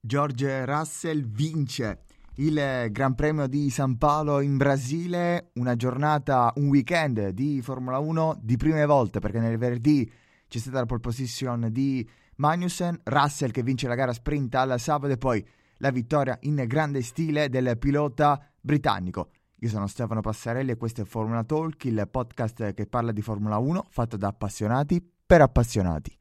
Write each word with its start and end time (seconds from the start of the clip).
George 0.00 0.64
Russell 0.64 1.24
vince 1.28 2.04
il 2.36 2.86
Gran 2.90 3.14
Premio 3.16 3.48
di 3.48 3.68
San 3.68 3.98
Paolo 3.98 4.40
in 4.40 4.56
Brasile, 4.56 5.50
una 5.54 5.74
giornata, 5.74 6.52
un 6.56 6.68
weekend 6.68 7.30
di 7.30 7.60
Formula 7.62 7.98
1 7.98 8.38
di 8.40 8.56
prime 8.56 8.86
volte 8.86 9.18
perché 9.18 9.40
nel 9.40 9.58
venerdì 9.58 10.10
c'è 10.46 10.58
stata 10.58 10.78
la 10.78 10.86
pole 10.86 11.00
position 11.00 11.68
di 11.72 12.08
Magnussen, 12.36 13.00
Russell 13.04 13.50
che 13.50 13.64
vince 13.64 13.88
la 13.88 13.96
gara 13.96 14.12
sprint 14.12 14.54
al 14.54 14.78
sabato 14.78 15.12
e 15.12 15.18
poi 15.18 15.44
la 15.78 15.90
vittoria 15.90 16.38
in 16.42 16.62
grande 16.68 17.02
stile 17.02 17.48
del 17.48 17.76
pilota 17.76 18.40
britannico. 18.60 19.30
Io 19.60 19.68
sono 19.68 19.88
Stefano 19.88 20.20
Passarelli 20.20 20.70
e 20.70 20.76
questo 20.76 21.02
è 21.02 21.04
Formula 21.04 21.42
Talk, 21.42 21.84
il 21.86 22.08
podcast 22.08 22.72
che 22.72 22.86
parla 22.86 23.10
di 23.10 23.20
Formula 23.20 23.58
1 23.58 23.86
fatto 23.90 24.16
da 24.16 24.28
appassionati 24.28 25.04
per 25.26 25.40
appassionati. 25.40 26.17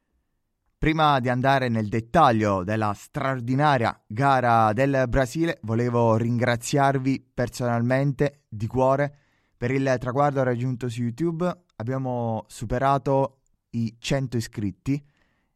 Prima 0.79 1.19
di 1.19 1.27
andare 1.27 1.69
nel 1.69 1.89
dettaglio 1.89 2.63
della 2.63 2.93
straordinaria 2.93 3.99
gara 4.05 4.73
del 4.73 5.05
Brasile, 5.09 5.57
volevo 5.63 6.17
ringraziarvi 6.17 7.31
personalmente, 7.33 8.43
di 8.47 8.67
cuore, 8.67 9.11
per 9.57 9.71
il 9.71 9.95
traguardo 9.99 10.43
raggiunto 10.43 10.87
su 10.87 11.01
YouTube. 11.01 11.63
Abbiamo 11.77 12.45
superato 12.47 13.39
i 13.71 13.95
100 13.97 14.37
iscritti 14.37 15.03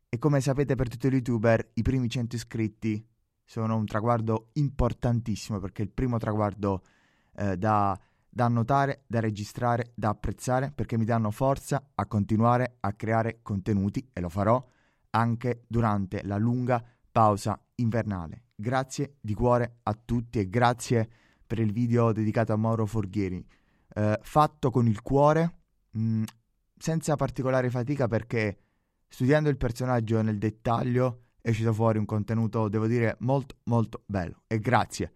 e 0.09 0.17
come 0.17 0.41
sapete 0.41 0.73
per 0.73 0.89
tutti 0.89 1.07
gli 1.07 1.13
youtuber 1.13 1.69
i 1.75 1.83
primi 1.83 2.09
100 2.09 2.35
iscritti 2.35 3.07
sono 3.45 3.75
un 3.75 3.85
traguardo 3.85 4.49
importantissimo 4.53 5.59
perché 5.59 5.83
è 5.83 5.85
il 5.85 5.91
primo 5.91 6.17
traguardo 6.17 6.81
eh, 7.35 7.57
da, 7.57 7.97
da 8.27 8.45
annotare, 8.45 9.03
da 9.05 9.19
registrare, 9.19 9.91
da 9.93 10.09
apprezzare 10.09 10.71
perché 10.73 10.97
mi 10.97 11.05
danno 11.05 11.29
forza 11.29 11.91
a 11.93 12.07
continuare 12.07 12.77
a 12.79 12.93
creare 12.93 13.41
contenuti 13.43 14.09
e 14.11 14.19
lo 14.19 14.29
farò 14.29 14.65
anche 15.11 15.63
durante 15.67 16.21
la 16.23 16.37
lunga 16.37 16.83
pausa 17.11 17.59
invernale. 17.75 18.45
Grazie 18.55 19.17
di 19.19 19.33
cuore 19.33 19.79
a 19.83 19.93
tutti 19.93 20.39
e 20.39 20.49
grazie 20.49 21.09
per 21.45 21.59
il 21.59 21.71
video 21.71 22.11
dedicato 22.11 22.53
a 22.53 22.57
Mauro 22.57 22.85
Forghieri. 22.85 23.45
Eh, 23.93 24.19
fatto 24.21 24.69
con 24.69 24.87
il 24.87 25.01
cuore, 25.01 25.59
mh, 25.91 26.23
senza 26.77 27.15
particolare 27.15 27.69
fatica 27.69 28.07
perché 28.07 28.59
studiando 29.07 29.49
il 29.49 29.57
personaggio 29.57 30.21
nel 30.21 30.37
dettaglio 30.37 31.25
è 31.41 31.49
uscito 31.49 31.73
fuori 31.73 31.97
un 31.97 32.05
contenuto, 32.05 32.69
devo 32.69 32.87
dire, 32.87 33.17
molto 33.19 33.57
molto 33.63 34.03
bello. 34.05 34.43
E 34.47 34.59
grazie, 34.59 35.13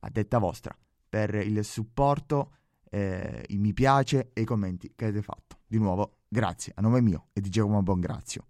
a 0.00 0.08
detta 0.08 0.38
vostra, 0.38 0.76
per 1.08 1.34
il 1.34 1.64
supporto, 1.64 2.52
eh, 2.90 3.44
i 3.48 3.58
mi 3.58 3.72
piace 3.72 4.30
e 4.32 4.42
i 4.42 4.44
commenti 4.44 4.92
che 4.94 5.06
avete 5.06 5.22
fatto. 5.22 5.58
Di 5.66 5.78
nuovo, 5.78 6.20
grazie 6.28 6.72
a 6.76 6.80
nome 6.80 7.00
mio 7.00 7.28
e 7.32 7.40
di 7.40 7.50
Giacomo 7.50 7.82
Bongrazio. 7.82 8.46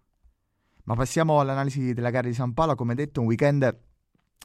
Ma 0.88 0.94
passiamo 0.94 1.38
all'analisi 1.38 1.92
della 1.92 2.08
gara 2.08 2.28
di 2.28 2.32
San 2.32 2.54
Paolo, 2.54 2.74
come 2.74 2.94
detto, 2.94 3.20
un 3.20 3.26
weekend 3.26 3.78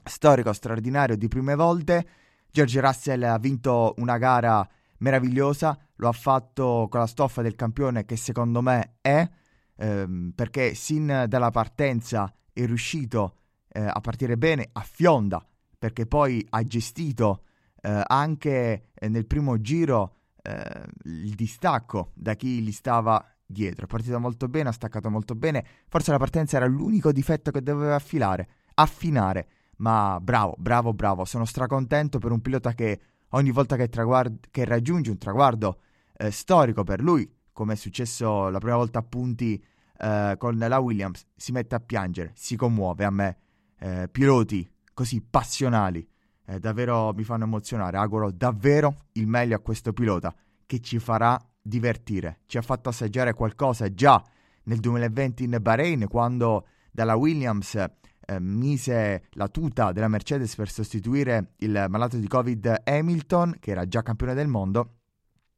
storico 0.04 0.52
straordinario 0.52 1.16
di 1.16 1.26
prime 1.26 1.54
volte. 1.54 2.06
George 2.50 2.82
Russell 2.82 3.22
ha 3.22 3.38
vinto 3.38 3.94
una 3.96 4.18
gara 4.18 4.68
meravigliosa, 4.98 5.74
lo 5.94 6.06
ha 6.06 6.12
fatto 6.12 6.86
con 6.90 7.00
la 7.00 7.06
stoffa 7.06 7.40
del 7.40 7.54
campione 7.54 8.04
che 8.04 8.16
secondo 8.16 8.60
me 8.60 8.96
è, 9.00 9.26
ehm, 9.76 10.32
perché 10.34 10.74
sin 10.74 11.24
dalla 11.26 11.50
partenza 11.50 12.30
è 12.52 12.66
riuscito 12.66 13.38
eh, 13.70 13.80
a 13.80 14.00
partire 14.02 14.36
bene 14.36 14.68
a 14.70 14.82
fionda, 14.82 15.42
perché 15.78 16.04
poi 16.04 16.46
ha 16.50 16.62
gestito 16.62 17.44
eh, 17.80 18.02
anche 18.06 18.90
eh, 18.92 19.08
nel 19.08 19.24
primo 19.24 19.62
giro 19.62 20.16
eh, 20.42 20.84
il 21.04 21.34
distacco 21.36 22.12
da 22.12 22.34
chi 22.34 22.60
gli 22.60 22.72
stava 22.72 23.33
dietro. 23.54 23.86
È 23.86 23.88
partito 23.88 24.20
molto 24.20 24.48
bene, 24.48 24.68
ha 24.68 24.72
staccato 24.72 25.08
molto 25.08 25.34
bene. 25.34 25.64
Forse 25.88 26.10
la 26.10 26.18
partenza 26.18 26.56
era 26.56 26.66
l'unico 26.66 27.12
difetto 27.12 27.50
che 27.50 27.62
doveva 27.62 27.94
affilare, 27.94 28.48
affinare. 28.74 29.48
Ma 29.76 30.18
bravo, 30.20 30.54
bravo, 30.58 30.92
bravo. 30.92 31.24
Sono 31.24 31.44
stracontento 31.44 32.18
per 32.18 32.32
un 32.32 32.40
pilota 32.40 32.72
che 32.72 33.00
ogni 33.30 33.50
volta 33.50 33.76
che, 33.76 33.88
traguard- 33.88 34.48
che 34.50 34.64
raggiunge 34.64 35.10
un 35.10 35.18
traguardo 35.18 35.80
eh, 36.16 36.30
storico 36.30 36.84
per 36.84 37.00
lui, 37.00 37.32
come 37.52 37.74
è 37.74 37.76
successo 37.76 38.50
la 38.50 38.58
prima 38.58 38.76
volta 38.76 38.98
a 38.98 39.02
punti 39.02 39.62
eh, 39.98 40.34
con 40.36 40.58
la 40.58 40.78
Williams, 40.78 41.24
si 41.34 41.52
mette 41.52 41.74
a 41.76 41.80
piangere, 41.80 42.32
si 42.34 42.56
commuove 42.56 43.04
a 43.04 43.10
me. 43.10 43.38
Eh, 43.78 44.08
piloti 44.10 44.68
così 44.92 45.20
passionali 45.20 46.06
eh, 46.46 46.58
davvero 46.58 47.12
mi 47.14 47.24
fanno 47.24 47.44
emozionare. 47.44 47.96
Auguro 47.96 48.30
davvero 48.30 49.06
il 49.12 49.26
meglio 49.26 49.56
a 49.56 49.60
questo 49.60 49.92
pilota 49.92 50.34
che 50.66 50.80
ci 50.80 50.98
farà 50.98 51.38
divertire. 51.60 52.40
Ci 52.46 52.58
ha 52.58 52.62
fatto 52.62 52.88
assaggiare 52.88 53.32
qualcosa 53.32 53.92
già 53.92 54.22
nel 54.64 54.80
2020 54.80 55.44
in 55.44 55.58
Bahrain 55.60 56.06
quando 56.08 56.66
dalla 56.90 57.16
Williams 57.16 57.74
eh, 57.74 58.40
mise 58.40 59.24
la 59.32 59.48
tuta 59.48 59.92
della 59.92 60.08
Mercedes 60.08 60.54
per 60.54 60.70
sostituire 60.70 61.52
il 61.58 61.86
malato 61.88 62.16
di 62.16 62.28
Covid 62.28 62.82
Hamilton, 62.84 63.56
che 63.60 63.70
era 63.70 63.86
già 63.86 64.02
campione 64.02 64.34
del 64.34 64.48
mondo, 64.48 64.98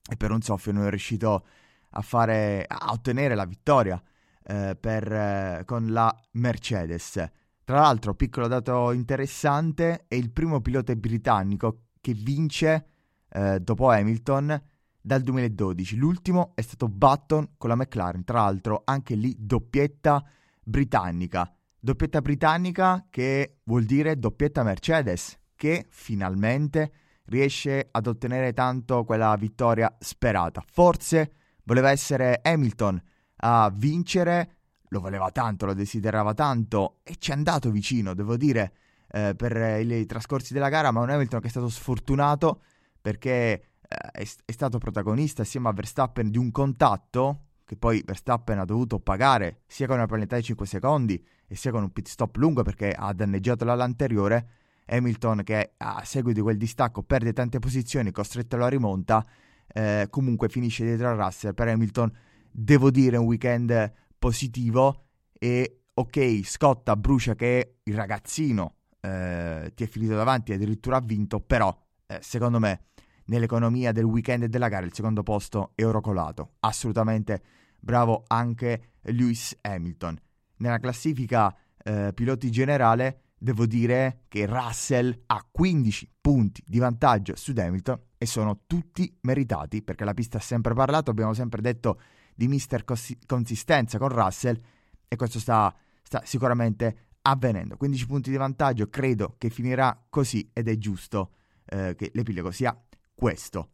e 0.09 0.17
per 0.17 0.31
un 0.31 0.41
soffio 0.41 0.73
non 0.73 0.87
è 0.87 0.91
riuscito 0.91 1.45
a, 1.91 2.01
fare, 2.03 2.65
a 2.67 2.93
ottenere 2.93 3.35
la 3.35 3.45
vittoria 3.45 4.01
eh, 4.45 4.77
per, 4.79 5.13
eh, 5.13 5.63
con 5.65 5.87
la 5.89 6.15
Mercedes. 6.33 7.31
Tra 7.65 7.81
l'altro, 7.81 8.15
piccolo 8.15 8.47
dato 8.47 8.93
interessante, 8.93 10.05
è 10.07 10.15
il 10.15 10.31
primo 10.31 10.61
pilota 10.61 10.95
britannico 10.95 11.87
che 12.01 12.13
vince 12.15 12.87
eh, 13.29 13.59
dopo 13.61 13.91
Hamilton 13.91 14.63
dal 15.07 15.23
2012. 15.23 15.95
L'ultimo 15.95 16.51
è 16.57 16.63
stato 16.63 16.89
Button 16.89 17.51
con 17.57 17.69
la 17.69 17.77
McLaren, 17.77 18.25
tra 18.25 18.41
l'altro 18.41 18.83
anche 18.85 19.15
lì 19.15 19.37
doppietta 19.39 20.25
britannica. 20.65 21.49
Doppietta 21.79 22.21
britannica 22.21 23.07
che 23.09 23.59
vuol 23.63 23.85
dire 23.85 24.19
doppietta 24.19 24.65
Mercedes, 24.65 25.39
che 25.55 25.87
finalmente 25.91 26.91
riesce 27.27 27.87
ad 27.89 28.09
ottenere 28.09 28.53
tanto 28.53 29.05
quella 29.05 29.37
vittoria 29.37 29.95
sperata. 30.01 30.65
Forse 30.67 31.35
voleva 31.63 31.93
essere 31.93 32.41
Hamilton 32.43 33.01
a 33.37 33.71
vincere, 33.73 34.57
lo 34.89 34.99
voleva 34.99 35.31
tanto, 35.31 35.67
lo 35.67 35.75
desiderava 35.75 36.35
tanto 36.35 36.99
e 37.05 37.15
ci 37.19 37.31
è 37.31 37.35
andato 37.35 37.71
vicino, 37.71 38.13
devo 38.13 38.37
dire, 38.37 38.73
eh, 39.09 39.35
per 39.37 39.81
i 39.81 40.05
trascorsi 40.05 40.53
della 40.53 40.69
gara, 40.69 40.91
ma 40.91 41.01
un 41.01 41.11
Hamilton 41.11 41.39
che 41.39 41.47
è 41.47 41.51
stato 41.51 41.69
sfortunato 41.69 42.63
perché 43.01 43.76
è, 43.89 44.27
è, 44.45 44.53
stato 44.53 44.79
protagonista 44.79 45.43
assieme 45.43 45.69
a 45.69 45.73
Verstappen 45.73 46.31
di 46.31 46.39
un 46.39 46.51
contatto 46.51 47.43
che 47.65 47.77
poi 47.77 48.03
Verstappen 48.05 48.59
ha 48.59 48.65
dovuto 48.65 49.01
pagare 49.01 49.63
sia 49.67 49.87
con 49.87 49.97
una 49.97 50.07
penalità 50.07 50.37
di 50.37 50.43
5 50.43 50.67
secondi 50.67 51.25
e 51.49 51.57
sia 51.57 51.71
con 51.71 51.83
un 51.83 51.91
pit 51.91 52.07
stop 52.09 52.37
lungo 52.37 52.63
perché 52.63 52.93
ha 52.93 53.13
danneggiato 53.13 53.65
l'ala 53.65 53.85
anteriore. 53.85 54.49
Hamilton 54.89 55.43
che 55.43 55.73
a 55.79 56.05
seguito 56.05 56.39
di 56.39 56.45
quel 56.45 56.57
distacco 56.57 57.03
perde 57.03 57.33
tante 57.33 57.59
posizioni, 57.59 58.13
costretto 58.13 58.55
alla 58.55 58.69
rimonta, 58.69 59.27
eh, 59.67 60.07
comunque 60.11 60.49
finisce 60.49 60.85
dietro 60.85 61.09
a 61.09 61.15
Russell. 61.15 61.55
Per 61.55 61.67
Hamilton 61.67 62.13
devo 62.51 62.91
dire 62.93 63.17
un 63.17 63.27
weekend 63.27 63.93
positivo 64.17 65.07
e 65.33 65.81
ok, 65.93 66.41
Scotta 66.45 66.95
brucia 66.95 67.35
che 67.35 67.79
il 67.83 67.95
ragazzino 67.95 68.77
eh, 69.01 69.73
ti 69.75 69.83
è 69.83 69.87
finito 69.89 70.15
davanti 70.15 70.53
addirittura 70.53 70.99
ha 70.99 71.01
vinto, 71.01 71.41
però 71.41 71.77
eh, 72.07 72.19
secondo 72.23 72.61
me 72.61 72.87
nell'economia 73.27 73.93
del 73.93 74.05
weekend 74.05 74.45
e 74.45 74.49
della 74.49 74.69
gara 74.69 74.87
il 74.87 74.95
secondo 74.95 75.23
posto 75.23 75.73
è 75.75 75.85
orocolato. 75.85 76.55
Assolutamente 76.61 77.43
bravo 77.79 78.25
anche 78.27 78.93
Lewis 79.03 79.57
Hamilton. 79.61 80.19
Nella 80.59 80.79
classifica 80.79 81.55
eh, 81.83 82.13
piloti 82.15 82.51
generale 82.51 83.21
devo 83.39 83.67
dire 83.67 84.23
che 84.29 84.47
Russell 84.47 85.23
ha 85.27 85.47
15 85.51 86.11
punti 86.21 86.63
di 86.67 86.79
vantaggio 86.79 87.37
su 87.37 87.53
Hamilton 87.57 88.01
e 88.19 88.27
sono 88.27 88.63
tutti 88.67 89.15
meritati 89.23 89.83
perché 89.83 90.05
la 90.05 90.15
pista 90.15 90.39
ha 90.39 90.41
sempre 90.41 90.75
parlato, 90.75 91.11
abbiamo 91.11 91.35
sempre 91.35 91.61
detto 91.61 92.01
di 92.35 92.49
mister 92.49 92.85
cos- 92.85 93.17
consistenza 93.27 93.99
con 93.99 94.09
Russell 94.09 94.61
e 95.09 95.17
questo 95.17 95.39
sta, 95.39 95.75
sta 96.03 96.23
sicuramente 96.25 97.09
avvenendo. 97.23 97.77
15 97.77 98.07
punti 98.07 98.31
di 98.31 98.37
vantaggio, 98.37 98.89
credo 98.89 99.35
che 99.39 99.51
finirà 99.51 100.07
così 100.09 100.49
ed 100.53 100.69
è 100.69 100.77
giusto 100.79 101.33
eh, 101.67 101.95
che 101.97 102.11
l'epilogo 102.15 102.51
sia 102.51 102.77
questo. 103.17 103.71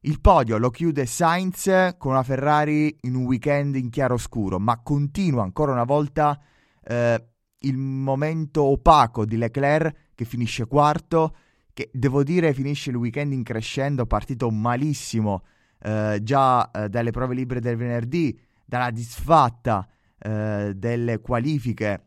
Il 0.00 0.20
podio 0.20 0.58
lo 0.58 0.70
chiude 0.70 1.06
Sainz 1.06 1.94
con 1.98 2.12
una 2.12 2.22
Ferrari 2.22 2.96
in 3.02 3.14
un 3.14 3.24
weekend 3.24 3.76
in 3.76 3.90
chiaroscuro, 3.90 4.58
ma 4.58 4.80
continua 4.82 5.42
ancora 5.42 5.72
una 5.72 5.84
volta 5.84 6.40
eh, 6.82 7.28
il 7.60 7.76
momento 7.76 8.62
opaco 8.62 9.24
di 9.24 9.36
Leclerc 9.36 10.12
che 10.14 10.24
finisce 10.24 10.66
quarto, 10.66 11.36
che 11.72 11.90
devo 11.92 12.22
dire 12.22 12.54
finisce 12.54 12.90
il 12.90 12.96
weekend 12.96 13.32
in 13.32 13.42
crescendo, 13.42 14.06
partito 14.06 14.50
malissimo 14.50 15.42
eh, 15.80 16.20
già 16.22 16.70
eh, 16.70 16.88
dalle 16.88 17.10
prove 17.10 17.34
libere 17.34 17.60
del 17.60 17.76
venerdì, 17.76 18.38
dalla 18.64 18.90
disfatta 18.90 19.86
eh, 20.18 20.72
delle 20.74 21.20
qualifiche 21.20 22.06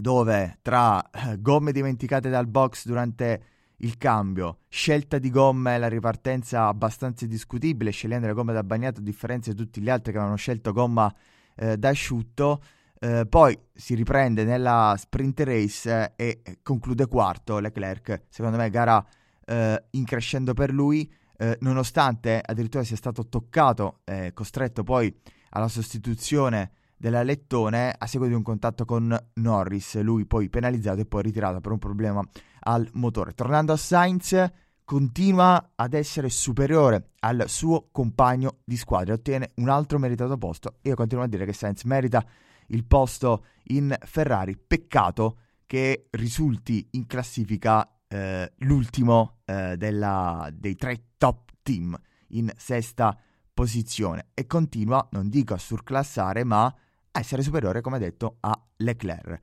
dove 0.00 0.58
tra 0.62 1.10
eh, 1.10 1.40
gomme 1.40 1.72
dimenticate 1.72 2.30
dal 2.30 2.46
box 2.46 2.86
durante 2.86 3.42
il 3.78 3.96
cambio, 3.96 4.58
scelta 4.68 5.18
di 5.18 5.30
gomme 5.30 5.74
e 5.74 5.78
la 5.78 5.88
ripartenza 5.88 6.66
abbastanza 6.66 7.26
discutibile, 7.26 7.90
scegliendo 7.90 8.26
le 8.26 8.32
gomme 8.32 8.52
da 8.52 8.64
bagnato 8.64 9.00
a 9.00 9.02
differenza 9.02 9.50
di 9.50 9.56
tutti 9.56 9.80
gli 9.80 9.90
altri 9.90 10.12
che 10.12 10.18
avevano 10.18 10.36
scelto 10.36 10.72
gomma 10.72 11.12
eh, 11.56 11.76
da 11.76 11.88
asciutto, 11.88 12.62
eh, 13.00 13.26
poi 13.28 13.56
si 13.72 13.94
riprende 13.94 14.44
nella 14.44 14.96
sprint 14.98 15.40
race 15.40 16.14
e 16.16 16.42
conclude 16.62 17.06
quarto 17.06 17.60
Leclerc, 17.60 18.22
secondo 18.28 18.56
me 18.56 18.70
gara 18.70 19.04
eh, 19.44 19.84
in 19.90 20.04
crescendo 20.04 20.54
per 20.54 20.72
lui, 20.72 21.10
eh, 21.36 21.56
nonostante 21.60 22.42
addirittura 22.44 22.82
sia 22.82 22.96
stato 22.96 23.28
toccato 23.28 24.00
e 24.04 24.32
costretto 24.34 24.82
poi 24.82 25.14
alla 25.50 25.68
sostituzione 25.68 26.72
della 26.98 27.22
Lettone 27.22 27.94
a 27.96 28.06
seguito 28.06 28.32
di 28.32 28.36
un 28.36 28.42
contatto 28.42 28.84
con 28.84 29.16
Norris, 29.34 30.00
lui 30.00 30.26
poi 30.26 30.50
penalizzato 30.50 31.00
e 31.00 31.06
poi 31.06 31.22
ritirato 31.22 31.60
per 31.60 31.72
un 31.72 31.78
problema 31.78 32.22
al 32.60 32.88
motore. 32.94 33.32
Tornando 33.32 33.72
a 33.72 33.76
Sainz, 33.76 34.50
continua 34.84 35.72
ad 35.76 35.94
essere 35.94 36.28
superiore 36.28 37.10
al 37.20 37.44
suo 37.46 37.88
compagno 37.92 38.58
di 38.64 38.76
squadra, 38.76 39.14
ottiene 39.14 39.52
un 39.56 39.68
altro 39.68 39.98
meritato 39.98 40.36
posto. 40.36 40.78
Io 40.82 40.94
continuo 40.94 41.24
a 41.24 41.28
dire 41.28 41.44
che 41.46 41.52
Sainz 41.52 41.84
merita 41.84 42.24
il 42.68 42.84
posto 42.84 43.44
in 43.64 43.96
Ferrari. 44.00 44.56
Peccato 44.56 45.38
che 45.66 46.08
risulti 46.10 46.88
in 46.92 47.06
classifica 47.06 47.88
eh, 48.08 48.52
l'ultimo 48.58 49.40
eh, 49.44 49.76
della, 49.76 50.48
dei 50.52 50.74
tre 50.74 51.10
top 51.18 51.50
team 51.62 51.96
in 52.28 52.50
sesta 52.56 53.16
posizione 53.52 54.28
e 54.34 54.46
continua, 54.46 55.06
non 55.12 55.28
dico 55.28 55.52
a 55.52 55.58
surclassare, 55.58 56.44
ma 56.44 56.74
essere 57.18 57.42
superiore, 57.42 57.80
come 57.80 57.98
detto, 57.98 58.36
a 58.40 58.60
Leclerc. 58.76 59.40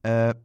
Eh, 0.00 0.40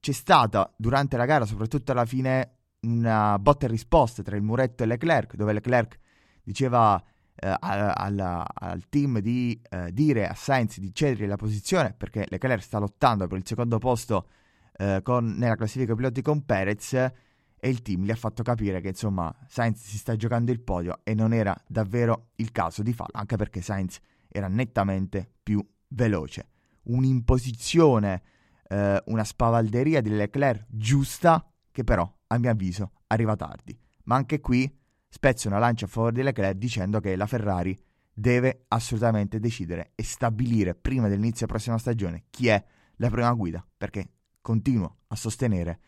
c'è 0.00 0.12
stata 0.12 0.72
durante 0.76 1.16
la 1.16 1.24
gara, 1.24 1.44
soprattutto 1.44 1.92
alla 1.92 2.04
fine, 2.04 2.56
una 2.80 3.38
botta 3.38 3.66
e 3.66 3.68
risposta 3.68 4.22
tra 4.22 4.36
il 4.36 4.42
muretto 4.42 4.82
e 4.82 4.86
Leclerc, 4.86 5.36
dove 5.36 5.52
Leclerc 5.52 5.98
diceva 6.42 7.02
eh, 7.34 7.56
al, 7.60 8.44
al, 8.52 8.88
team 8.88 9.20
di 9.20 9.60
eh, 9.70 9.92
dire 9.92 10.26
a 10.26 10.34
Sainz 10.34 10.78
di 10.78 10.94
cedere 10.94 11.26
la 11.26 11.36
posizione 11.36 11.94
perché 11.96 12.26
Leclerc 12.28 12.62
sta 12.62 12.78
lottando 12.78 13.26
per 13.26 13.38
il 13.38 13.46
secondo 13.46 13.78
posto 13.78 14.28
eh, 14.76 15.00
con, 15.02 15.34
nella 15.36 15.54
classifica 15.54 15.94
piloti 15.94 16.20
con 16.20 16.44
Perez 16.44 16.92
e 16.94 17.68
il 17.68 17.80
team 17.82 18.04
gli 18.04 18.10
ha 18.10 18.16
fatto 18.16 18.42
capire 18.42 18.80
che 18.80 18.88
insomma 18.88 19.34
Sainz 19.46 19.82
si 19.82 19.96
sta 19.96 20.16
giocando 20.16 20.50
il 20.50 20.60
podio 20.60 21.00
e 21.04 21.14
non 21.14 21.32
era 21.32 21.56
davvero 21.66 22.30
il 22.36 22.52
caso 22.52 22.82
di 22.82 22.92
farlo, 22.92 23.18
anche 23.18 23.36
perché 23.36 23.60
Sainz 23.60 23.98
era 24.28 24.48
nettamente 24.48 25.30
più 25.42 25.64
veloce. 25.92 26.48
Un'imposizione, 26.84 28.22
eh, 28.68 29.02
una 29.06 29.24
spavalderia 29.24 30.00
di 30.00 30.10
Leclerc 30.10 30.66
giusta 30.68 31.46
che 31.70 31.84
però 31.84 32.10
a 32.28 32.38
mio 32.38 32.50
avviso 32.50 32.92
arriva 33.08 33.36
tardi. 33.36 33.78
Ma 34.04 34.16
anche 34.16 34.40
qui 34.40 34.70
spezzo 35.08 35.48
una 35.48 35.58
lancia 35.58 35.84
a 35.84 35.88
favore 35.88 36.12
di 36.12 36.22
Leclerc 36.22 36.56
dicendo 36.56 37.00
che 37.00 37.16
la 37.16 37.26
Ferrari 37.26 37.78
deve 38.12 38.64
assolutamente 38.68 39.40
decidere 39.40 39.92
e 39.94 40.02
stabilire 40.02 40.74
prima 40.74 41.08
dell'inizio 41.08 41.46
della 41.46 41.52
prossima 41.52 41.78
stagione 41.78 42.24
chi 42.30 42.48
è 42.48 42.62
la 42.96 43.08
prima 43.10 43.32
guida, 43.32 43.66
perché 43.76 44.10
continuo 44.40 44.98
a 45.08 45.16
sostenere 45.16 45.80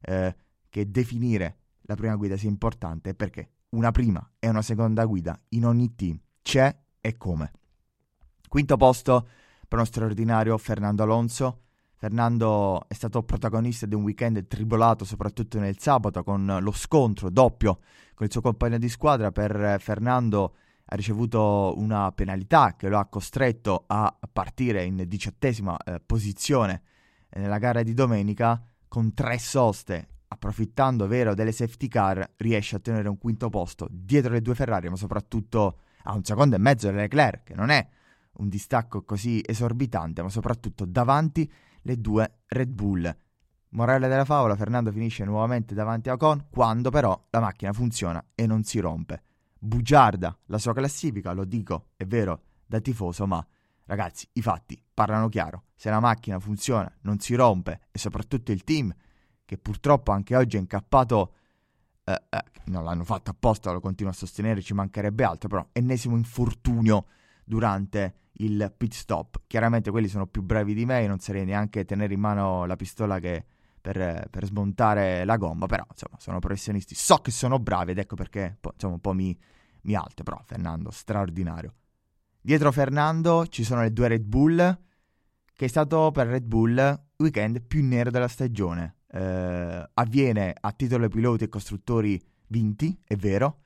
eh, 0.00 0.34
che 0.68 0.90
definire 0.90 1.56
la 1.82 1.94
prima 1.94 2.16
guida 2.16 2.36
sia 2.36 2.48
importante 2.48 3.14
perché 3.14 3.50
una 3.70 3.90
prima 3.90 4.32
e 4.38 4.48
una 4.48 4.62
seconda 4.62 5.04
guida 5.04 5.38
in 5.50 5.64
ogni 5.64 5.94
team 5.94 6.18
c'è 6.42 6.74
e 7.00 7.16
come. 7.16 7.52
Quinto 8.48 8.76
posto 8.76 9.28
per 9.70 9.78
uno 9.78 9.86
straordinario 9.86 10.58
Fernando 10.58 11.04
Alonso 11.04 11.60
Fernando 12.00 12.88
è 12.88 12.94
stato 12.94 13.22
protagonista 13.22 13.84
di 13.84 13.94
un 13.94 14.02
weekend 14.02 14.46
tribolato 14.46 15.04
soprattutto 15.04 15.58
nel 15.58 15.78
sabato 15.78 16.24
con 16.24 16.58
lo 16.62 16.72
scontro 16.72 17.28
doppio 17.28 17.80
con 18.14 18.24
il 18.24 18.32
suo 18.32 18.40
compagno 18.40 18.78
di 18.78 18.88
squadra. 18.88 19.30
Per 19.30 19.76
Fernando 19.78 20.54
ha 20.86 20.96
ricevuto 20.96 21.74
una 21.76 22.10
penalità 22.12 22.74
che 22.74 22.88
lo 22.88 22.98
ha 22.98 23.04
costretto 23.04 23.84
a 23.86 24.16
partire 24.32 24.82
in 24.84 25.04
diciottesima 25.06 25.76
eh, 25.76 26.00
posizione 26.00 26.82
nella 27.34 27.58
gara 27.58 27.82
di 27.82 27.92
domenica 27.92 28.64
con 28.88 29.12
tre 29.12 29.38
soste. 29.38 30.08
Approfittando 30.28 31.06
vero 31.06 31.34
delle 31.34 31.52
safety 31.52 31.88
car, 31.88 32.32
riesce 32.36 32.76
a 32.76 32.78
ottenere 32.78 33.10
un 33.10 33.18
quinto 33.18 33.50
posto 33.50 33.86
dietro 33.90 34.32
le 34.32 34.40
due 34.40 34.54
Ferrari, 34.54 34.88
ma 34.88 34.96
soprattutto 34.96 35.80
a 36.04 36.14
un 36.14 36.24
secondo 36.24 36.56
e 36.56 36.58
mezzo 36.58 36.86
delle 36.86 37.00
Leclerc, 37.00 37.42
che 37.42 37.54
non 37.54 37.68
è 37.68 37.86
un 38.40 38.48
distacco 38.48 39.02
così 39.02 39.42
esorbitante, 39.44 40.22
ma 40.22 40.28
soprattutto 40.28 40.84
davanti 40.84 41.50
le 41.82 42.00
due 42.00 42.40
Red 42.46 42.70
Bull. 42.70 43.16
Morale 43.70 44.08
della 44.08 44.24
favola, 44.24 44.56
Fernando 44.56 44.90
finisce 44.90 45.24
nuovamente 45.24 45.74
davanti 45.74 46.08
a 46.08 46.14
Ocon 46.14 46.46
quando 46.50 46.90
però 46.90 47.26
la 47.30 47.40
macchina 47.40 47.72
funziona 47.72 48.24
e 48.34 48.46
non 48.46 48.64
si 48.64 48.80
rompe. 48.80 49.22
Bugiarda 49.58 50.36
la 50.46 50.58
sua 50.58 50.72
classifica, 50.72 51.32
lo 51.32 51.44
dico, 51.44 51.90
è 51.96 52.04
vero, 52.04 52.42
da 52.66 52.80
tifoso, 52.80 53.26
ma 53.26 53.44
ragazzi, 53.84 54.26
i 54.32 54.42
fatti 54.42 54.82
parlano 54.92 55.28
chiaro. 55.28 55.64
Se 55.74 55.90
la 55.90 56.00
macchina 56.00 56.40
funziona, 56.40 56.92
non 57.02 57.20
si 57.20 57.34
rompe 57.34 57.82
e 57.92 57.98
soprattutto 57.98 58.50
il 58.50 58.64
team, 58.64 58.92
che 59.44 59.58
purtroppo 59.58 60.10
anche 60.10 60.34
oggi 60.34 60.56
è 60.56 60.60
incappato, 60.60 61.34
eh, 62.04 62.22
eh, 62.28 62.44
non 62.66 62.84
l'hanno 62.84 63.04
fatto 63.04 63.30
apposta, 63.30 63.70
lo 63.70 63.80
continuo 63.80 64.10
a 64.10 64.14
sostenere, 64.14 64.62
ci 64.62 64.74
mancherebbe 64.74 65.24
altro, 65.24 65.48
però 65.48 65.68
ennesimo 65.72 66.16
infortunio 66.16 67.06
durante 67.44 68.14
il 68.40 68.72
pit 68.76 68.92
stop. 68.92 69.42
Chiaramente 69.46 69.90
quelli 69.90 70.08
sono 70.08 70.26
più 70.26 70.42
bravi 70.42 70.74
di 70.74 70.84
me, 70.84 71.06
non 71.06 71.18
sarei 71.18 71.44
neanche 71.44 71.84
tenere 71.84 72.14
in 72.14 72.20
mano 72.20 72.64
la 72.64 72.76
pistola 72.76 73.18
che, 73.18 73.44
per, 73.80 74.28
per, 74.30 74.44
smontare 74.44 75.24
la 75.24 75.36
gomma, 75.36 75.66
però 75.66 75.84
insomma 75.90 76.18
sono 76.18 76.38
professionisti, 76.38 76.94
so 76.94 77.16
che 77.16 77.30
sono 77.30 77.58
bravi 77.58 77.92
ed 77.92 77.98
ecco 77.98 78.14
perché 78.14 78.58
insomma, 78.72 78.94
un 78.94 79.00
po' 79.00 79.12
mi, 79.12 79.36
mi 79.82 79.94
alto, 79.94 80.22
però 80.22 80.40
Fernando 80.44 80.90
straordinario. 80.90 81.74
Dietro 82.40 82.72
Fernando 82.72 83.46
ci 83.46 83.64
sono 83.64 83.82
le 83.82 83.92
due 83.92 84.08
Red 84.08 84.24
Bull, 84.24 84.78
che 85.52 85.64
è 85.66 85.68
stato 85.68 86.10
per 86.10 86.26
Red 86.26 86.44
Bull 86.44 87.08
weekend 87.18 87.62
più 87.62 87.84
nero 87.84 88.10
della 88.10 88.28
stagione. 88.28 88.96
Eh, 89.12 89.90
avviene 89.92 90.54
a 90.58 90.72
titolo 90.72 91.08
piloti 91.08 91.44
e 91.44 91.48
costruttori 91.48 92.18
vinti, 92.46 92.98
è 93.04 93.16
vero, 93.16 93.60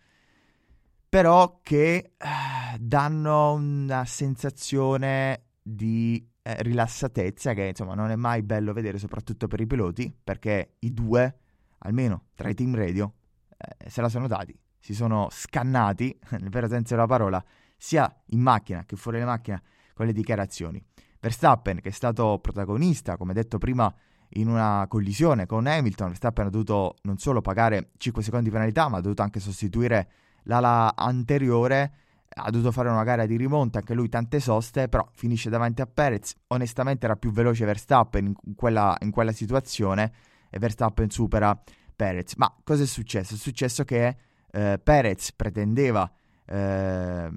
però 1.14 1.60
che 1.62 2.14
eh, 2.18 2.76
danno 2.80 3.52
una 3.52 4.04
sensazione 4.04 5.44
di 5.62 6.28
eh, 6.42 6.60
rilassatezza 6.60 7.54
che 7.54 7.66
insomma 7.66 7.94
non 7.94 8.10
è 8.10 8.16
mai 8.16 8.42
bello 8.42 8.72
vedere 8.72 8.98
soprattutto 8.98 9.46
per 9.46 9.60
i 9.60 9.66
piloti 9.68 10.12
perché 10.24 10.74
i 10.80 10.92
due, 10.92 11.38
almeno 11.78 12.24
tra 12.34 12.48
i 12.48 12.54
team 12.54 12.74
radio, 12.74 13.12
eh, 13.56 13.88
se 13.88 14.00
la 14.00 14.08
sono 14.08 14.26
dati, 14.26 14.58
si 14.80 14.92
sono 14.92 15.28
scannati, 15.30 16.18
nel 16.40 16.48
vero 16.48 16.66
senso 16.66 16.96
della 16.96 17.06
parola, 17.06 17.40
sia 17.76 18.12
in 18.30 18.40
macchina 18.40 18.82
che 18.84 18.96
fuori 18.96 19.20
la 19.20 19.26
macchina 19.26 19.62
con 19.94 20.06
le 20.06 20.12
dichiarazioni. 20.12 20.84
Verstappen 21.20 21.80
che 21.80 21.90
è 21.90 21.92
stato 21.92 22.40
protagonista, 22.40 23.16
come 23.16 23.34
detto 23.34 23.58
prima, 23.58 23.94
in 24.30 24.48
una 24.48 24.84
collisione 24.88 25.46
con 25.46 25.68
Hamilton, 25.68 26.08
Verstappen 26.08 26.46
ha 26.46 26.50
dovuto 26.50 26.96
non 27.02 27.18
solo 27.18 27.40
pagare 27.40 27.90
5 27.98 28.20
secondi 28.20 28.46
di 28.46 28.50
penalità, 28.50 28.88
ma 28.88 28.96
ha 28.96 29.00
dovuto 29.00 29.22
anche 29.22 29.38
sostituire 29.38 30.08
l'ala 30.44 30.94
anteriore 30.96 31.92
ha 32.36 32.50
dovuto 32.50 32.72
fare 32.72 32.88
una 32.88 33.04
gara 33.04 33.26
di 33.26 33.36
rimonta, 33.36 33.78
anche 33.78 33.94
lui 33.94 34.08
tante 34.08 34.40
soste, 34.40 34.88
però 34.88 35.06
finisce 35.12 35.50
davanti 35.50 35.82
a 35.82 35.86
Perez. 35.86 36.34
Onestamente 36.48 37.06
era 37.06 37.16
più 37.16 37.30
veloce 37.30 37.64
Verstappen 37.64 38.34
in 38.44 38.54
quella, 38.54 38.96
in 39.00 39.10
quella 39.10 39.32
situazione 39.32 40.12
e 40.50 40.58
Verstappen 40.58 41.10
supera 41.10 41.60
Perez. 41.94 42.34
Ma 42.34 42.52
cosa 42.64 42.82
è 42.82 42.86
successo? 42.86 43.34
È 43.34 43.36
successo 43.36 43.84
che 43.84 44.16
eh, 44.50 44.80
Perez 44.82 45.32
pretendeva 45.32 46.10
eh, 46.46 47.30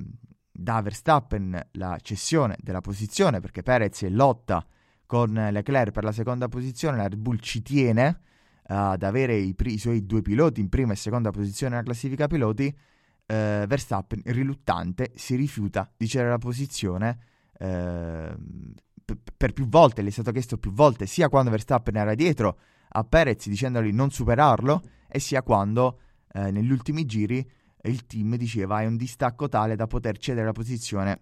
da 0.51 0.81
Verstappen 0.81 1.67
la 1.73 1.97
cessione 2.01 2.55
della 2.59 2.81
posizione 2.81 3.39
perché 3.39 3.61
Perez 3.61 4.03
è 4.03 4.09
lotta 4.09 4.65
con 5.05 5.31
Leclerc 5.31 5.91
per 5.91 6.03
la 6.03 6.11
seconda 6.11 6.47
posizione, 6.47 6.97
la 6.97 7.07
Red 7.07 7.19
Bull 7.19 7.37
ci 7.37 7.61
tiene 7.61 8.21
ad 8.69 9.03
avere 9.03 9.35
i, 9.35 9.53
pri- 9.53 9.73
i 9.73 9.77
suoi 9.77 10.05
due 10.05 10.21
piloti 10.21 10.59
in 10.59 10.67
prima 10.67 10.91
e 10.91 10.97
seconda 10.97 11.31
posizione 11.31 11.73
nella 11.73 11.85
classifica 11.85 12.27
piloti 12.27 12.75
eh, 13.27 13.65
Verstappen, 13.67 14.21
riluttante, 14.25 15.11
si 15.15 15.35
rifiuta 15.35 15.91
di 15.95 16.07
cedere 16.07 16.31
la 16.31 16.37
posizione 16.37 17.19
eh, 17.59 18.35
per 19.37 19.53
più 19.53 19.67
volte, 19.67 20.01
le 20.01 20.09
è 20.09 20.11
stato 20.11 20.31
chiesto 20.31 20.57
più 20.57 20.71
volte, 20.71 21.05
sia 21.05 21.29
quando 21.29 21.51
Verstappen 21.51 21.95
era 21.95 22.15
dietro 22.15 22.57
a 22.89 23.03
Perez 23.03 23.47
dicendogli 23.47 23.91
non 23.91 24.09
superarlo, 24.09 24.81
e 25.07 25.19
sia 25.19 25.43
quando 25.43 25.99
eh, 26.33 26.51
negli 26.51 26.71
ultimi 26.71 27.05
giri 27.05 27.49
il 27.83 28.05
team 28.05 28.35
diceva 28.35 28.77
hai 28.77 28.85
un 28.85 28.97
distacco 28.97 29.47
tale 29.47 29.75
da 29.75 29.87
poter 29.87 30.17
cedere 30.17 30.45
la 30.45 30.51
posizione 30.51 31.21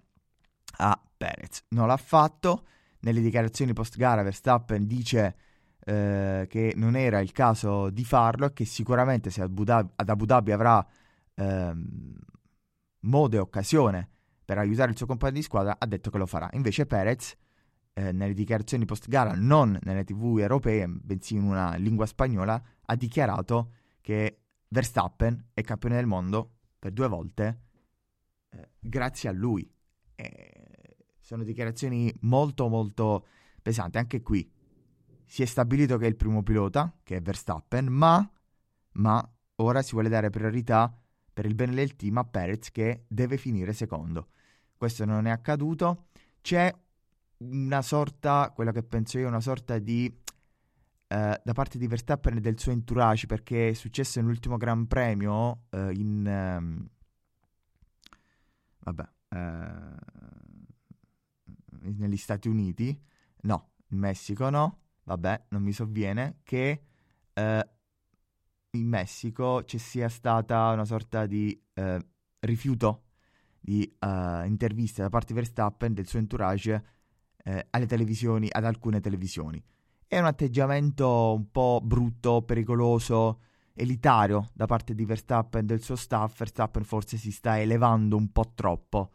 a 0.77 0.99
Perez. 1.17 1.65
Non 1.69 1.87
l'ha 1.87 1.97
fatto, 1.97 2.65
nelle 3.01 3.21
dichiarazioni 3.21 3.73
post 3.73 3.97
gara 3.97 4.23
Verstappen 4.23 4.87
dice 4.87 5.35
eh, 5.85 6.47
che 6.49 6.73
non 6.75 6.95
era 6.95 7.19
il 7.19 7.31
caso 7.31 7.89
di 7.89 8.03
farlo 8.03 8.47
e 8.47 8.53
che 8.53 8.65
sicuramente 8.65 9.29
se 9.29 9.41
Abu 9.43 9.63
Dhabi, 9.63 9.91
ad 9.95 10.09
Abu 10.09 10.25
Dhabi 10.25 10.51
avrà 10.51 10.85
ehm, 11.35 12.15
modo 13.01 13.35
e 13.35 13.39
occasione 13.39 14.09
per 14.43 14.57
aiutare 14.57 14.91
il 14.91 14.97
suo 14.97 15.05
compagno 15.05 15.33
di 15.33 15.41
squadra, 15.41 15.75
ha 15.79 15.85
detto 15.85 16.09
che 16.09 16.17
lo 16.17 16.25
farà. 16.25 16.49
Invece 16.53 16.85
Perez, 16.85 17.35
eh, 17.93 18.11
nelle 18.11 18.33
dichiarazioni 18.33 18.85
post 18.85 19.07
gara, 19.07 19.33
non 19.35 19.77
nelle 19.81 20.03
tv 20.03 20.37
europee, 20.39 20.87
bensì 20.87 21.35
in 21.35 21.43
una 21.43 21.75
lingua 21.75 22.05
spagnola, 22.05 22.61
ha 22.85 22.95
dichiarato 22.95 23.71
che 24.01 24.41
Verstappen 24.67 25.49
è 25.53 25.61
campione 25.61 25.95
del 25.95 26.05
mondo 26.05 26.57
per 26.77 26.91
due 26.91 27.07
volte 27.07 27.61
eh, 28.49 28.69
grazie 28.79 29.29
a 29.29 29.31
lui. 29.31 29.69
Eh, 30.15 30.97
sono 31.19 31.43
dichiarazioni 31.43 32.13
molto 32.21 32.67
molto 32.67 33.25
pesanti. 33.61 33.97
Anche 33.97 34.21
qui 34.21 34.47
si 35.25 35.41
è 35.41 35.45
stabilito 35.45 35.97
che 35.97 36.05
è 36.05 36.09
il 36.09 36.15
primo 36.15 36.43
pilota, 36.43 36.95
che 37.03 37.17
è 37.17 37.21
Verstappen, 37.21 37.87
ma, 37.87 38.29
ma 38.93 39.35
ora 39.55 39.81
si 39.81 39.93
vuole 39.93 40.09
dare 40.09 40.29
priorità 40.29 40.95
per 41.35 41.45
il 41.45 41.53
bene 41.53 41.75
del 41.75 41.97
team 41.97 42.17
a 42.17 42.23
Perez 42.23 42.71
che 42.71 43.03
deve 43.09 43.35
finire 43.35 43.73
secondo. 43.73 44.29
Questo 44.77 45.03
non 45.03 45.27
è 45.27 45.31
accaduto. 45.31 46.05
C'è 46.39 46.73
una 47.39 47.81
sorta, 47.81 48.53
quello 48.55 48.71
che 48.71 48.83
penso 48.83 49.19
io, 49.19 49.27
una 49.27 49.41
sorta 49.41 49.77
di 49.77 50.23
eh, 51.07 51.41
da 51.43 51.53
parte 51.53 51.77
di 51.77 51.87
Verstappen 51.87 52.37
e 52.37 52.41
del 52.41 52.57
suo 52.57 52.71
entourage 52.71 53.27
perché 53.27 53.69
è 53.69 53.73
successo 53.73 54.19
nell'ultimo 54.19 54.57
Gran 54.57 54.87
Premio 54.87 55.65
eh, 55.69 55.91
in 55.91 56.25
ehm, 56.25 56.89
vabbè 58.79 59.07
eh, 59.29 59.95
negli 61.95 62.17
Stati 62.17 62.47
Uniti 62.47 62.99
no 63.41 63.69
in 63.89 63.99
Messico 63.99 64.49
no 64.49 64.79
vabbè 65.03 65.45
non 65.49 65.61
mi 65.61 65.73
sovviene 65.73 66.39
che 66.43 66.81
eh, 67.33 67.69
in 68.75 68.87
Messico 68.87 69.63
ci 69.63 69.77
sia 69.77 70.09
stata 70.09 70.69
una 70.71 70.85
sorta 70.85 71.25
di 71.25 71.59
eh, 71.73 72.05
rifiuto 72.39 73.01
di 73.59 73.97
interviste 74.45 75.01
da 75.01 75.09
parte 75.09 75.33
di 75.33 75.39
Verstappen 75.39 75.91
del 75.91 76.05
suo 76.05 76.19
entourage 76.19 76.85
alle 77.71 77.87
televisioni 77.87 78.47
ad 78.51 78.63
alcune 78.63 78.99
televisioni 78.99 79.63
è 80.07 80.19
un 80.19 80.25
atteggiamento 80.25 81.33
un 81.33 81.49
po' 81.51 81.81
brutto, 81.83 82.43
pericoloso, 82.43 83.41
elitario 83.73 84.49
da 84.53 84.65
parte 84.65 84.93
di 84.93 85.03
Verstappen 85.03 85.63
e 85.63 85.65
del 85.65 85.81
suo 85.81 85.95
staff. 85.95 86.37
Verstappen 86.37 86.83
forse 86.83 87.17
si 87.17 87.31
sta 87.31 87.59
elevando 87.59 88.15
un 88.15 88.31
po' 88.31 88.51
troppo 88.53 89.11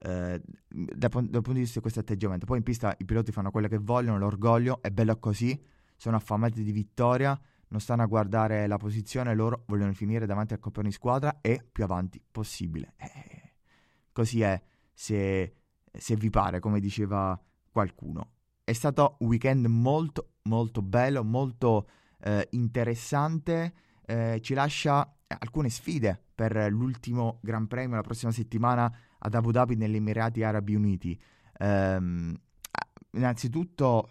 eh, 0.00 0.40
dal, 0.68 1.10
punto 1.10 1.52
di 1.52 1.58
vista 1.58 1.74
di 1.74 1.80
questo 1.80 2.00
atteggiamento. 2.00 2.46
Poi 2.46 2.58
in 2.58 2.62
pista 2.62 2.94
i 2.98 3.04
piloti 3.04 3.32
fanno 3.32 3.50
quello 3.50 3.68
che 3.68 3.78
vogliono, 3.78 4.18
l'orgoglio 4.18 4.80
è 4.80 4.90
bello 4.90 5.18
così, 5.18 5.60
sono 5.96 6.16
affamati 6.16 6.62
di 6.62 6.72
vittoria, 6.72 7.38
non 7.68 7.80
stanno 7.80 8.02
a 8.02 8.06
guardare 8.06 8.66
la 8.66 8.76
posizione, 8.76 9.34
loro 9.34 9.64
vogliono 9.66 9.92
finire 9.92 10.26
davanti 10.26 10.54
al 10.54 10.60
copione 10.60 10.88
di 10.88 10.94
squadra 10.94 11.38
e 11.40 11.64
più 11.70 11.84
avanti 11.84 12.22
possibile. 12.30 12.94
Eh, 12.96 13.54
così 14.12 14.40
è 14.42 14.60
se, 14.92 15.54
se 15.92 16.16
vi 16.16 16.30
pare, 16.30 16.60
come 16.60 16.80
diceva 16.80 17.40
qualcuno. 17.70 18.32
È 18.64 18.72
stato 18.72 19.16
un 19.20 19.28
weekend 19.28 19.66
molto 19.66 20.32
molto 20.48 20.82
bello, 20.82 21.22
molto 21.22 21.88
eh, 22.20 22.48
interessante, 22.52 23.72
eh, 24.04 24.40
ci 24.42 24.54
lascia 24.54 25.14
alcune 25.26 25.68
sfide 25.68 26.20
per 26.34 26.70
l'ultimo 26.70 27.38
Gran 27.42 27.66
Premio 27.66 27.96
la 27.96 28.02
prossima 28.02 28.32
settimana 28.32 28.92
ad 29.18 29.34
Abu 29.34 29.50
Dhabi 29.50 29.76
negli 29.76 29.96
Emirati 29.96 30.42
Arabi 30.42 30.74
Uniti. 30.74 31.20
Um, 31.58 32.34
innanzitutto 33.12 34.08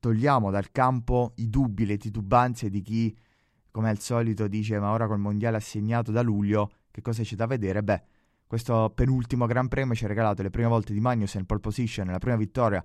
togliamo 0.00 0.50
dal 0.50 0.72
campo 0.72 1.34
i 1.36 1.48
dubbi, 1.48 1.86
le 1.86 1.96
titubanze 1.96 2.68
di 2.68 2.80
chi, 2.80 3.16
come 3.70 3.88
al 3.88 4.00
solito, 4.00 4.48
dice 4.48 4.80
ma 4.80 4.90
ora 4.90 5.06
col 5.06 5.20
mondiale 5.20 5.58
assegnato 5.58 6.10
da 6.10 6.22
luglio, 6.22 6.72
che 6.90 7.02
cosa 7.02 7.22
c'è 7.22 7.36
da 7.36 7.46
vedere? 7.46 7.82
Beh, 7.82 8.02
questo 8.46 8.90
penultimo 8.92 9.46
Gran 9.46 9.68
Premio 9.68 9.94
ci 9.94 10.04
ha 10.04 10.08
regalato 10.08 10.42
le 10.42 10.50
prime 10.50 10.66
volte 10.66 10.92
di 10.92 11.00
Magnussen 11.00 11.42
in 11.42 11.46
pole 11.46 11.60
position, 11.60 12.08
la 12.08 12.18
prima 12.18 12.36
vittoria 12.36 12.84